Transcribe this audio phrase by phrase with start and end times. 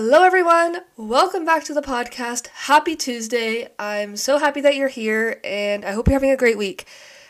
[0.00, 0.82] Hello, everyone.
[0.96, 2.46] Welcome back to the podcast.
[2.46, 3.66] Happy Tuesday.
[3.80, 6.86] I'm so happy that you're here, and I hope you're having a great week.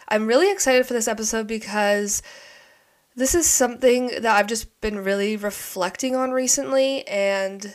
[0.07, 2.23] I'm really excited for this episode because
[3.17, 7.75] this is something that I've just been really reflecting on recently, and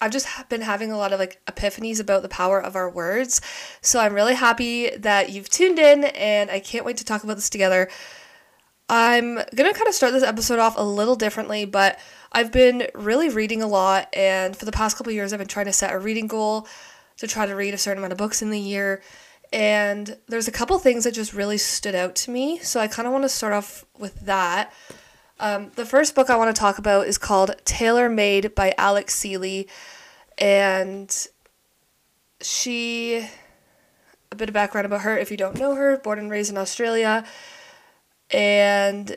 [0.00, 3.40] I've just been having a lot of like epiphanies about the power of our words.
[3.80, 7.36] So I'm really happy that you've tuned in, and I can't wait to talk about
[7.36, 7.88] this together.
[8.88, 11.98] I'm gonna kind of start this episode off a little differently, but
[12.30, 15.66] I've been really reading a lot, and for the past couple years, I've been trying
[15.66, 16.68] to set a reading goal
[17.16, 19.02] to try to read a certain amount of books in the year.
[19.52, 23.06] And there's a couple things that just really stood out to me, so I kind
[23.06, 24.72] of want to start off with that.
[25.40, 29.14] Um, the first book I want to talk about is called Tailor Made by Alex
[29.14, 29.68] Seeley,
[30.38, 31.14] and
[32.40, 33.26] she.
[34.32, 36.58] A bit of background about her if you don't know her, born and raised in
[36.58, 37.24] Australia,
[38.30, 39.16] and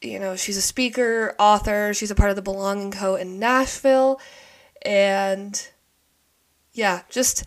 [0.00, 3.14] you know, she's a speaker, author, she's a part of the Belonging Co.
[3.14, 4.20] in Nashville,
[4.82, 5.68] and
[6.72, 7.44] yeah, just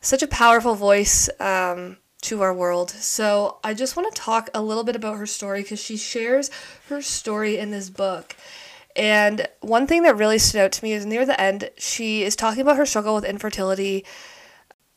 [0.00, 2.90] such a powerful voice um, to our world.
[2.90, 6.50] So I just want to talk a little bit about her story because she shares
[6.88, 8.36] her story in this book.
[8.96, 12.36] And one thing that really stood out to me is near the end, she is
[12.36, 14.04] talking about her struggle with infertility.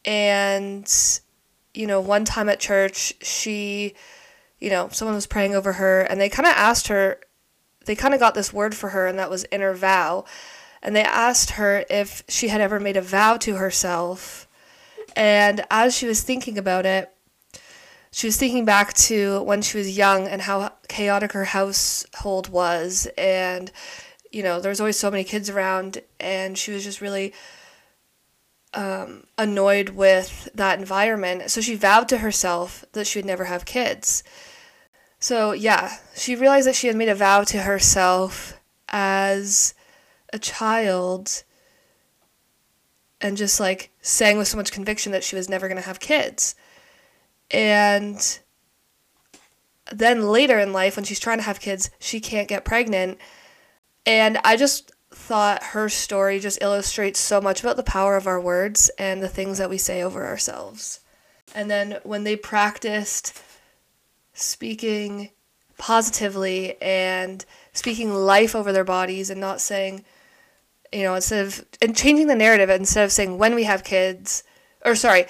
[0.05, 0.91] And,
[1.73, 3.95] you know, one time at church, she
[4.59, 7.19] you know, someone was praying over her and they kind of asked her,
[7.85, 10.25] they kind of got this word for her, and that was inner vow.
[10.83, 14.47] And they asked her if she had ever made a vow to herself.
[15.15, 17.11] And as she was thinking about it,
[18.11, 23.07] she was thinking back to when she was young and how chaotic her household was.
[23.17, 23.71] And,
[24.31, 27.33] you know, there was always so many kids around, and she was just really
[28.77, 31.49] um, annoyed with that environment.
[31.49, 34.23] So she vowed to herself that she would never have kids.
[35.19, 39.73] So, yeah, she realized that she had made a vow to herself as
[40.31, 41.43] a child
[43.19, 45.99] and just like saying with so much conviction that she was never going to have
[45.99, 46.53] kids.
[47.49, 48.39] And
[49.91, 53.17] then later in life, when she's trying to have kids, she can't get pregnant.
[54.05, 54.91] And I just
[55.27, 59.27] thought her story just illustrates so much about the power of our words and the
[59.27, 61.01] things that we say over ourselves.
[61.53, 63.37] And then when they practiced
[64.33, 65.31] speaking
[65.77, 67.43] positively and
[67.73, 70.05] speaking life over their bodies and not saying,
[70.93, 74.45] you know, instead of, and changing the narrative instead of saying when we have kids,
[74.85, 75.25] or sorry,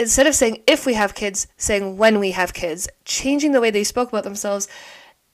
[0.00, 3.70] instead of saying if we have kids, saying when we have kids, changing the way
[3.70, 4.68] they spoke about themselves,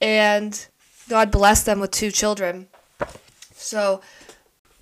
[0.01, 0.67] and
[1.07, 2.67] God blessed them with two children.
[3.61, 4.01] So,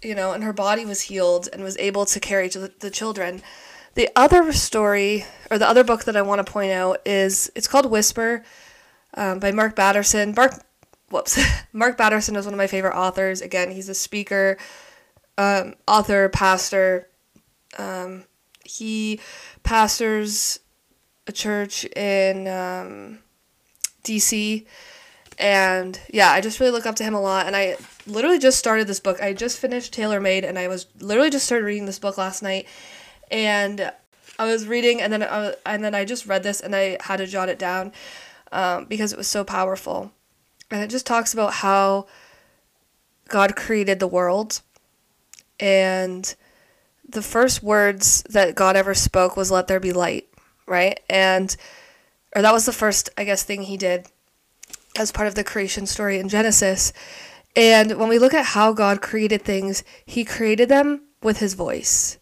[0.01, 3.41] you know, and her body was healed and was able to carry the, the children.
[3.95, 7.67] The other story, or the other book that I want to point out is it's
[7.67, 8.43] called Whisper
[9.15, 10.33] um, by Mark Batterson.
[10.35, 10.63] Mark,
[11.09, 11.39] whoops,
[11.73, 13.41] Mark Batterson is one of my favorite authors.
[13.41, 14.57] Again, he's a speaker,
[15.37, 17.07] um, author, pastor.
[17.77, 18.25] Um,
[18.63, 19.19] he
[19.63, 20.59] pastors
[21.27, 23.19] a church in um,
[24.03, 24.65] DC.
[25.37, 27.47] And yeah, I just really look up to him a lot.
[27.47, 27.77] And I
[28.09, 29.21] literally just started this book.
[29.21, 32.41] I just finished Tailor Made, and I was literally just started reading this book last
[32.41, 32.67] night.
[33.31, 33.91] And
[34.37, 37.17] I was reading, and then I, and then I just read this, and I had
[37.17, 37.91] to jot it down
[38.51, 40.11] um, because it was so powerful.
[40.71, 42.07] And it just talks about how
[43.27, 44.61] God created the world,
[45.59, 46.33] and
[47.07, 50.27] the first words that God ever spoke was "Let there be light,"
[50.67, 50.99] right?
[51.09, 51.55] And
[52.35, 54.07] or that was the first, I guess, thing He did
[54.97, 56.93] as part of the creation story in Genesis.
[57.55, 62.17] And when we look at how God created things, He created them with His voice.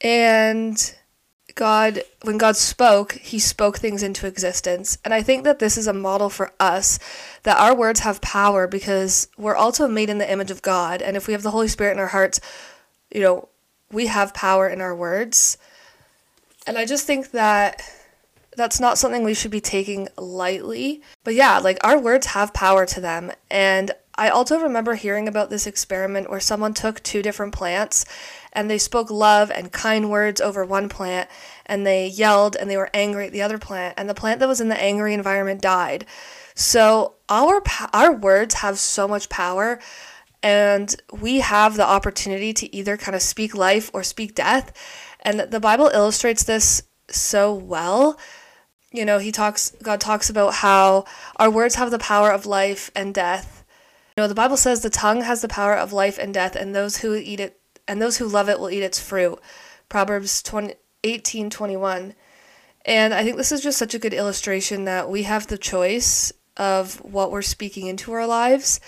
[0.00, 0.94] And
[1.54, 4.98] God, when God spoke, He spoke things into existence.
[5.04, 6.98] And I think that this is a model for us
[7.42, 11.02] that our words have power because we're also made in the image of God.
[11.02, 12.40] And if we have the Holy Spirit in our hearts,
[13.14, 13.48] you know,
[13.90, 15.58] we have power in our words.
[16.66, 17.82] And I just think that
[18.56, 21.02] that's not something we should be taking lightly.
[21.24, 23.32] But yeah, like our words have power to them.
[23.50, 28.04] And I also remember hearing about this experiment where someone took two different plants
[28.52, 31.30] and they spoke love and kind words over one plant
[31.64, 34.48] and they yelled and they were angry at the other plant and the plant that
[34.48, 36.04] was in the angry environment died.
[36.54, 37.62] So our
[37.94, 39.80] our words have so much power
[40.42, 44.72] and we have the opportunity to either kind of speak life or speak death
[45.20, 48.18] and the Bible illustrates this so well
[48.92, 51.06] you know, he talks God talks about how
[51.36, 53.61] our words have the power of life and death.
[54.16, 56.74] You know, the Bible says the tongue has the power of life and death, and
[56.74, 59.40] those who eat it and those who love it will eat its fruit.
[59.88, 60.74] Proverbs 20,
[61.04, 62.14] 18 21.
[62.84, 66.32] And I think this is just such a good illustration that we have the choice
[66.56, 68.80] of what we're speaking into our lives.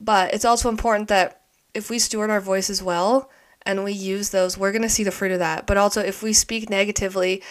[0.00, 1.42] But it's also important that
[1.72, 3.30] if we steward our voices well
[3.62, 5.66] and we use those, we're going to see the fruit of that.
[5.66, 7.42] But also, if we speak negatively,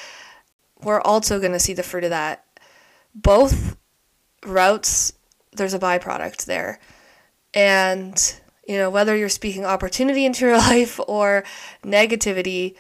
[0.82, 2.46] we're also going to see the fruit of that.
[3.14, 3.78] Both
[4.46, 5.14] routes,
[5.58, 6.80] there's a byproduct there.
[7.54, 11.44] And, you know, whether you're speaking opportunity into your life or
[11.84, 12.76] negativity,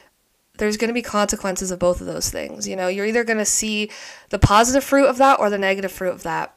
[0.57, 2.67] there's going to be consequences of both of those things.
[2.67, 3.91] You know, you're either going to see
[4.29, 6.55] the positive fruit of that or the negative fruit of that.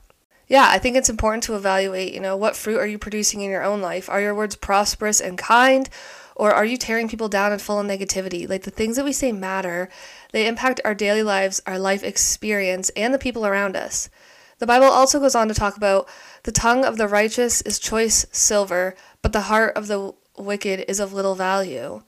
[0.49, 3.51] Yeah, I think it's important to evaluate, you know, what fruit are you producing in
[3.51, 4.09] your own life?
[4.09, 5.89] Are your words prosperous and kind?
[6.35, 8.49] Or are you tearing people down and full of negativity?
[8.49, 9.91] Like the things that we say matter,
[10.33, 14.09] they impact our daily lives, our life experience, and the people around us.
[14.59, 16.09] The Bible also goes on to talk about
[16.43, 21.01] the tongue of the righteous is choice silver, but the heart of the wicked is
[21.01, 22.03] of little value.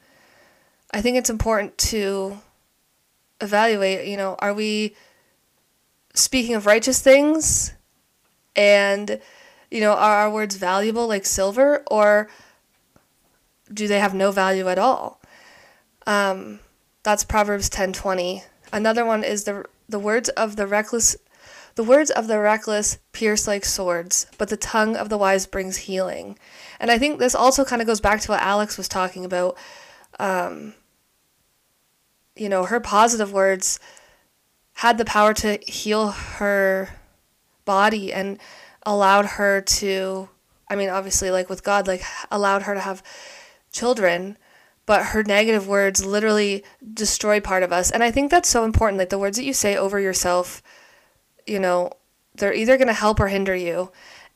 [0.93, 2.39] I think it's important to
[3.41, 4.97] evaluate, you know, are we
[6.15, 7.73] speaking of righteous things
[8.57, 9.21] and
[9.71, 12.29] you know, are our words valuable like silver or
[13.73, 15.21] do they have no value at all?
[16.07, 16.59] Um,
[17.03, 18.43] that's Proverbs 10:20.
[18.73, 21.17] Another one is the the words of the reckless
[21.81, 25.79] the words of the reckless pierce like swords, but the tongue of the wise brings
[25.79, 26.39] healing.
[26.79, 29.57] And I think this also kind of goes back to what Alex was talking about.
[30.19, 30.75] Um,
[32.37, 33.81] you know, her positive words
[34.75, 36.91] had the power to heal her
[37.65, 38.39] body and
[38.85, 40.29] allowed her to
[40.69, 43.03] I mean obviously like with God like allowed her to have
[43.73, 44.37] children
[44.85, 46.63] but her negative words literally
[46.93, 49.55] destroy part of us and I think that's so important like the words that you
[49.55, 50.63] say over yourself
[51.47, 51.93] you know
[52.37, 53.91] they're either going to help or hinder you.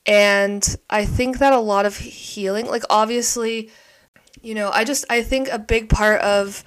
[0.06, 3.70] And I think that a lot of healing like obviously
[4.42, 6.64] you know I just I think a big part of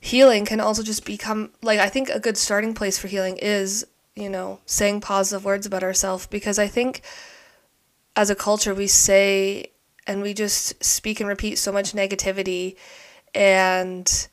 [0.00, 3.86] healing can also just become like I think a good starting place for healing is,
[4.16, 7.02] you know, saying positive words about ourselves because I think
[8.16, 9.70] as a culture we say
[10.06, 12.76] and we just speak and repeat so much negativity
[13.34, 14.28] and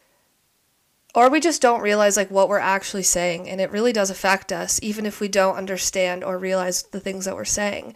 [1.18, 4.52] or we just don't realize like what we're actually saying and it really does affect
[4.52, 7.96] us even if we don't understand or realize the things that we're saying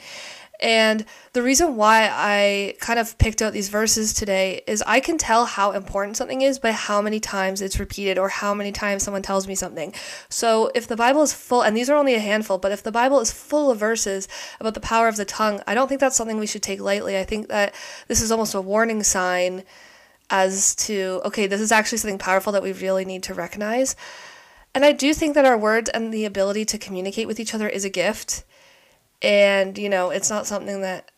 [0.59, 5.17] and the reason why I kind of picked out these verses today is I can
[5.17, 9.01] tell how important something is by how many times it's repeated or how many times
[9.01, 9.91] someone tells me something.
[10.29, 12.91] So if the Bible is full, and these are only a handful, but if the
[12.91, 14.27] Bible is full of verses
[14.59, 17.17] about the power of the tongue, I don't think that's something we should take lightly.
[17.17, 17.73] I think that
[18.07, 19.63] this is almost a warning sign
[20.31, 23.95] as to, okay, this is actually something powerful that we really need to recognize.
[24.73, 27.69] And I do think that our words and the ability to communicate with each other
[27.69, 28.43] is a gift
[29.21, 31.11] and you know it's not something that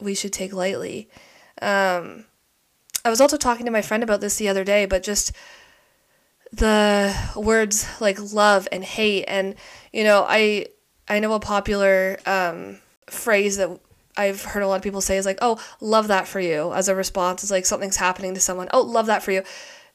[0.00, 1.08] we should take lightly.
[1.62, 2.24] Um,
[3.04, 5.32] I was also talking to my friend about this the other day, but just
[6.52, 9.54] the words like love and hate, and
[9.92, 10.66] you know, I
[11.08, 12.78] I know a popular um,
[13.08, 13.78] phrase that
[14.16, 16.88] I've heard a lot of people say is like, "Oh, love that for you," as
[16.88, 17.42] a response.
[17.42, 18.68] It's like something's happening to someone.
[18.72, 19.42] Oh, love that for you.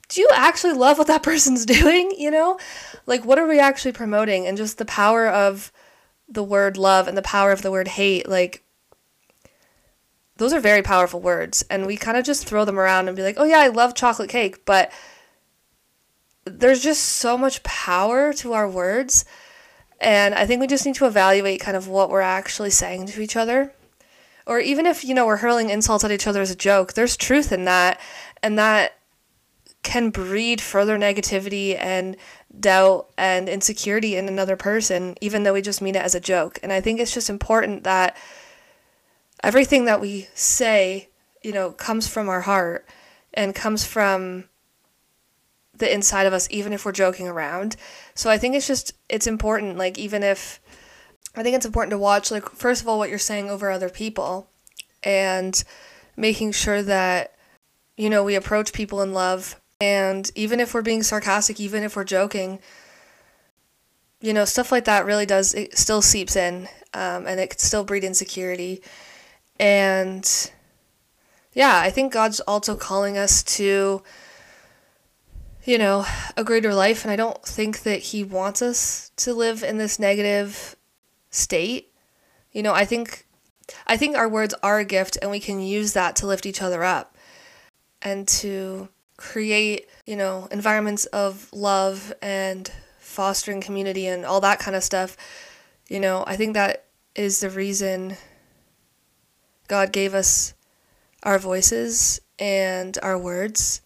[0.10, 2.12] Do you actually love what that person's doing?
[2.18, 2.60] You know,
[3.06, 4.46] like what are we actually promoting?
[4.48, 5.72] And just the power of
[6.28, 8.64] the word love and the power of the word hate, like
[10.38, 11.64] those are very powerful words.
[11.70, 13.94] And we kind of just throw them around and be like, oh yeah, I love
[13.94, 14.66] chocolate cake.
[14.66, 14.92] But
[16.46, 19.26] there's just so much power to our words.
[20.00, 23.22] And I think we just need to evaluate kind of what we're actually saying to
[23.22, 23.72] each other.
[24.46, 27.16] Or even if, you know, we're hurling insults at each other as a joke, there's
[27.16, 28.00] truth in that.
[28.42, 28.98] And that
[29.84, 32.16] can breed further negativity and
[32.60, 36.60] doubt and insecurity in another person, even though we just mean it as a joke.
[36.62, 38.16] And I think it's just important that
[39.44, 41.10] everything that we say,
[41.42, 42.88] you know, comes from our heart
[43.34, 44.46] and comes from
[45.76, 47.76] the inside of us, even if we're joking around.
[48.14, 50.60] So I think it's just, it's important, like, even if,
[51.36, 53.90] I think it's important to watch, like, first of all, what you're saying over other
[53.90, 54.50] people
[55.04, 55.64] and
[56.18, 57.36] making sure that,
[57.96, 61.96] you know, we approach people in love and even if we're being sarcastic, even if
[61.96, 62.60] we're joking,
[64.22, 67.60] you know, stuff like that really does, it still seeps in um, and it can
[67.60, 68.84] still breed insecurity.
[69.60, 70.52] And
[71.54, 74.04] yeah, I think God's also calling us to,
[75.64, 76.06] you know,
[76.38, 77.04] a greater life.
[77.04, 80.76] And I don't think that He wants us to live in this negative
[81.32, 81.92] state.
[82.52, 83.26] You know, I think.
[83.88, 86.62] I think our words are a gift and we can use that to lift each
[86.62, 87.16] other up
[88.02, 92.70] and to create, you know, environments of love and
[93.00, 95.16] fostering community and all that kind of stuff,
[95.88, 96.86] you know, I think that
[97.16, 98.18] is the reason
[99.68, 100.54] God gave us
[101.24, 103.82] our voices and our words.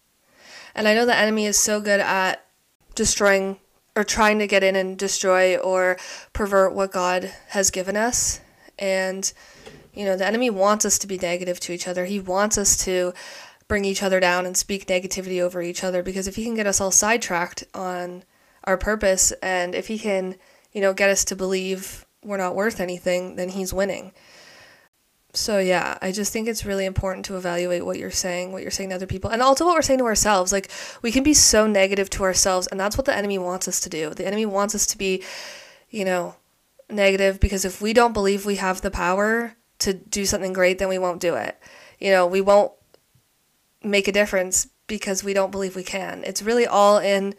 [0.73, 2.45] And I know the enemy is so good at
[2.93, 3.57] destroying
[3.95, 5.97] or trying to get in and destroy or
[6.33, 8.39] pervert what God has given us.
[8.77, 9.31] And,
[9.93, 12.03] You know, the enemy wants us to be negative to each other.
[12.03, 13.13] He wants us to
[13.67, 16.67] bring each other down and speak negativity over each other because if he can get
[16.67, 18.23] us all sidetracked on
[18.65, 20.35] our purpose and if he can,
[20.73, 24.11] you know, get us to believe we're not worth anything, then he's winning.
[25.35, 28.71] So yeah, I just think it's really important to evaluate what you're saying, what you're
[28.71, 30.51] saying to other people, and also what we're saying to ourselves.
[30.51, 33.79] Like we can be so negative to ourselves, and that's what the enemy wants us
[33.81, 34.11] to do.
[34.11, 35.23] The enemy wants us to be,
[35.89, 36.35] you know,
[36.89, 40.89] negative because if we don't believe we have the power to do something great, then
[40.89, 41.59] we won't do it.
[41.99, 42.71] You know, we won't
[43.83, 46.23] make a difference because we don't believe we can.
[46.25, 47.35] It's really all in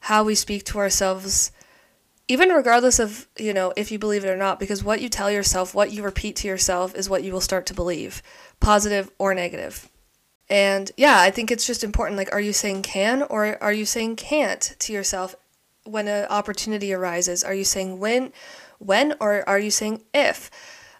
[0.00, 1.50] how we speak to ourselves
[2.28, 5.30] even regardless of, you know, if you believe it or not because what you tell
[5.30, 8.22] yourself, what you repeat to yourself is what you will start to believe,
[8.60, 9.90] positive or negative.
[10.50, 13.84] And yeah, I think it's just important like are you saying can or are you
[13.84, 15.34] saying can't to yourself
[15.84, 17.42] when an opportunity arises?
[17.42, 18.32] Are you saying when
[18.78, 20.50] when or are you saying if?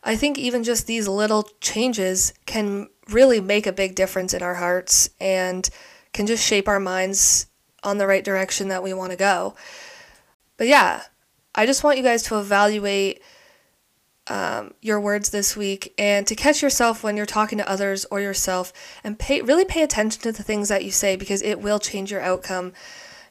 [0.03, 4.55] I think even just these little changes can really make a big difference in our
[4.55, 5.69] hearts and
[6.13, 7.47] can just shape our minds
[7.83, 9.55] on the right direction that we want to go.
[10.57, 11.03] But yeah,
[11.59, 13.21] I just want you guys to evaluate
[14.29, 18.21] um, your words this week and to catch yourself when you're talking to others or
[18.21, 18.73] yourself
[19.03, 22.13] and pay really pay attention to the things that you say because it will change
[22.13, 22.75] your outcome.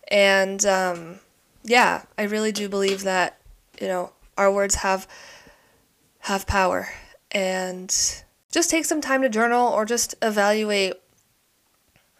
[0.09, 1.19] And um,
[1.63, 3.39] yeah, I really do believe that
[3.79, 5.07] you know our words have
[6.19, 6.89] have power
[7.31, 7.87] and
[8.51, 10.95] just take some time to journal or just evaluate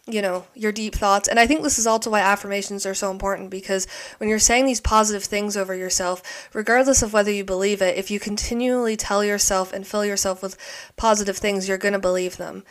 [0.08, 1.28] you know, your deep thoughts.
[1.28, 3.86] And I think this is also why affirmations are so important because
[4.20, 8.10] when you're saying these positive things over yourself, regardless of whether you believe it, if
[8.10, 10.58] you continually tell yourself and fill yourself with
[10.96, 12.64] positive things, you're going to believe them.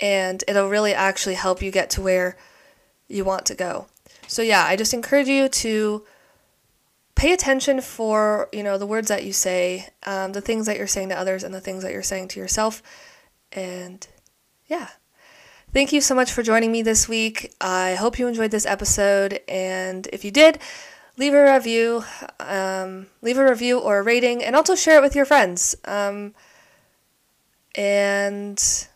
[0.00, 2.36] And it'll really actually help you get to where
[3.06, 3.86] you want to go.
[4.26, 6.04] So yeah, I just encourage you to
[7.14, 10.86] pay attention for, you know, the words that you say, um, the things that you're
[10.86, 12.82] saying to others and the things that you're saying to yourself.
[13.52, 14.06] And
[14.66, 14.88] yeah.
[15.70, 17.52] Thank you so much for joining me this week.
[17.60, 20.58] I hope you enjoyed this episode, and if you did,
[21.18, 22.04] leave a review,
[22.40, 25.76] um, leave a review or a rating, and also share it with your friends.
[25.84, 26.34] Um,
[27.74, 28.88] and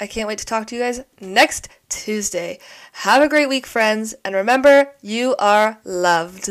[0.00, 2.58] I can't wait to talk to you guys next Tuesday.
[2.92, 6.50] Have a great week, friends, and remember, you are loved.